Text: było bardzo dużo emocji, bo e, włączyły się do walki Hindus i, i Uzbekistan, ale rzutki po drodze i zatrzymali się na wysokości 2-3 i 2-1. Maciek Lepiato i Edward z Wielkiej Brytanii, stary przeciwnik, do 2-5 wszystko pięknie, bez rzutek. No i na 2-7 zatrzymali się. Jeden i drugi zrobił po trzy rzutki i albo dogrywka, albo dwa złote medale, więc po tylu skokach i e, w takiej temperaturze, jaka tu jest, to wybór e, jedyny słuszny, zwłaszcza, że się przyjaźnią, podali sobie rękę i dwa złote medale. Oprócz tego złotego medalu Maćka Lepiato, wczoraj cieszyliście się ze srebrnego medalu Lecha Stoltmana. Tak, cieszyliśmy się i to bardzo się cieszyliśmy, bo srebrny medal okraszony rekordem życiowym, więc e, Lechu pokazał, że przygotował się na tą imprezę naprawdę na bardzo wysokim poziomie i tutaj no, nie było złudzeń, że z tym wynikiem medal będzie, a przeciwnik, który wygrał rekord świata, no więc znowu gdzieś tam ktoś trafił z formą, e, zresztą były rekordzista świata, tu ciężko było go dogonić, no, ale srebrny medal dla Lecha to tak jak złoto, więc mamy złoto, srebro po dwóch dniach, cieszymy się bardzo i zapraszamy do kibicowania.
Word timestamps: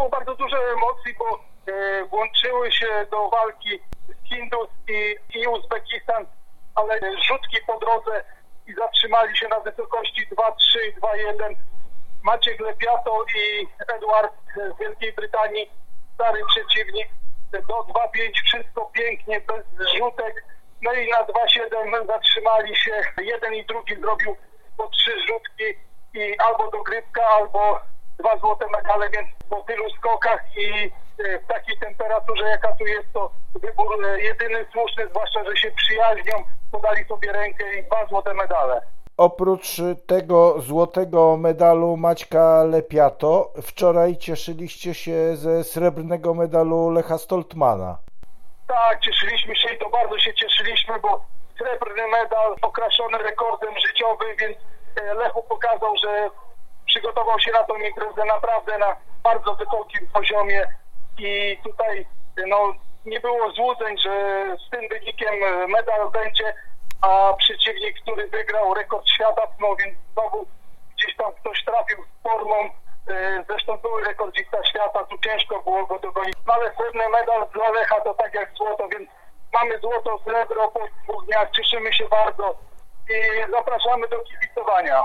było 0.00 0.10
bardzo 0.10 0.34
dużo 0.34 0.56
emocji, 0.72 1.14
bo 1.18 1.40
e, 1.72 2.04
włączyły 2.04 2.72
się 2.72 3.06
do 3.10 3.28
walki 3.28 3.80
Hindus 4.24 4.68
i, 4.88 5.16
i 5.34 5.46
Uzbekistan, 5.46 6.26
ale 6.74 7.00
rzutki 7.28 7.56
po 7.66 7.78
drodze 7.78 8.24
i 8.66 8.74
zatrzymali 8.74 9.36
się 9.36 9.48
na 9.48 9.60
wysokości 9.60 10.26
2-3 10.26 10.52
i 10.88 10.94
2-1. 10.94 11.54
Maciek 12.22 12.60
Lepiato 12.60 13.24
i 13.36 13.68
Edward 13.94 14.34
z 14.54 14.78
Wielkiej 14.80 15.12
Brytanii, 15.12 15.70
stary 16.14 16.40
przeciwnik, 16.48 17.08
do 17.52 17.58
2-5 17.58 18.32
wszystko 18.44 18.86
pięknie, 18.86 19.40
bez 19.40 19.88
rzutek. 19.98 20.44
No 20.82 20.92
i 20.92 21.10
na 21.10 21.24
2-7 21.24 22.06
zatrzymali 22.06 22.76
się. 22.76 23.02
Jeden 23.22 23.54
i 23.54 23.64
drugi 23.64 23.96
zrobił 23.96 24.36
po 24.76 24.88
trzy 24.88 25.12
rzutki 25.28 25.64
i 26.14 26.38
albo 26.38 26.70
dogrywka, 26.70 27.26
albo 27.26 27.80
dwa 28.20 28.38
złote 28.38 28.66
medale, 28.76 29.10
więc 29.10 29.28
po 29.50 29.56
tylu 29.62 29.90
skokach 29.90 30.40
i 30.56 30.92
e, 31.24 31.38
w 31.38 31.46
takiej 31.46 31.78
temperaturze, 31.78 32.44
jaka 32.44 32.72
tu 32.72 32.86
jest, 32.86 33.12
to 33.12 33.30
wybór 33.54 34.04
e, 34.04 34.20
jedyny 34.20 34.66
słuszny, 34.72 35.08
zwłaszcza, 35.10 35.44
że 35.44 35.56
się 35.56 35.70
przyjaźnią, 35.70 36.44
podali 36.72 37.04
sobie 37.04 37.32
rękę 37.32 37.64
i 37.78 37.84
dwa 37.84 38.06
złote 38.06 38.34
medale. 38.34 38.80
Oprócz 39.16 39.76
tego 40.06 40.60
złotego 40.60 41.36
medalu 41.36 41.96
Maćka 41.96 42.64
Lepiato, 42.64 43.52
wczoraj 43.62 44.16
cieszyliście 44.16 44.94
się 44.94 45.36
ze 45.36 45.64
srebrnego 45.64 46.34
medalu 46.34 46.90
Lecha 46.90 47.18
Stoltmana. 47.18 47.98
Tak, 48.68 49.00
cieszyliśmy 49.00 49.56
się 49.56 49.74
i 49.74 49.78
to 49.78 49.90
bardzo 49.90 50.18
się 50.18 50.34
cieszyliśmy, 50.34 51.00
bo 51.00 51.24
srebrny 51.58 52.08
medal 52.08 52.56
okraszony 52.62 53.18
rekordem 53.18 53.74
życiowym, 53.86 54.36
więc 54.40 54.56
e, 54.96 55.14
Lechu 55.14 55.42
pokazał, 55.42 55.96
że 55.96 56.30
przygotował 56.90 57.40
się 57.40 57.52
na 57.52 57.64
tą 57.64 57.74
imprezę 57.76 58.24
naprawdę 58.24 58.78
na 58.78 58.96
bardzo 59.22 59.54
wysokim 59.54 60.08
poziomie 60.12 60.66
i 61.18 61.58
tutaj 61.64 62.06
no, 62.46 62.74
nie 63.06 63.20
było 63.20 63.50
złudzeń, 63.50 63.98
że 63.98 64.12
z 64.66 64.70
tym 64.70 64.88
wynikiem 64.88 65.34
medal 65.68 66.10
będzie, 66.10 66.54
a 67.02 67.34
przeciwnik, 67.38 68.00
który 68.02 68.28
wygrał 68.28 68.74
rekord 68.74 69.08
świata, 69.08 69.42
no 69.60 69.76
więc 69.76 69.98
znowu 70.12 70.46
gdzieś 70.96 71.16
tam 71.16 71.32
ktoś 71.32 71.64
trafił 71.64 72.04
z 72.04 72.22
formą, 72.22 72.56
e, 73.10 73.44
zresztą 73.48 73.76
były 73.76 74.04
rekordzista 74.04 74.64
świata, 74.64 75.04
tu 75.04 75.18
ciężko 75.18 75.62
było 75.62 75.86
go 75.86 75.98
dogonić, 75.98 76.34
no, 76.46 76.54
ale 76.54 76.74
srebrny 76.74 77.08
medal 77.08 77.48
dla 77.54 77.70
Lecha 77.70 78.00
to 78.00 78.14
tak 78.14 78.34
jak 78.34 78.52
złoto, 78.56 78.88
więc 78.88 79.10
mamy 79.52 79.78
złoto, 79.78 80.18
srebro 80.24 80.68
po 80.68 80.80
dwóch 81.04 81.26
dniach, 81.26 81.50
cieszymy 81.50 81.92
się 81.92 82.04
bardzo 82.08 82.54
i 83.10 83.50
zapraszamy 83.50 84.08
do 84.08 84.18
kibicowania. 84.18 85.04